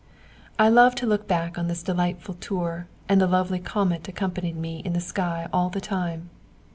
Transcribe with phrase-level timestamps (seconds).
[0.57, 4.79] ]I love to look back on this delightful tour; and the lovely comet accompanied me
[4.79, 6.31] in the sky all the time.